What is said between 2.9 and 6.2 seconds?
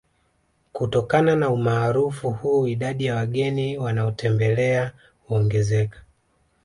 ya wageni wanaotembelea huongezeka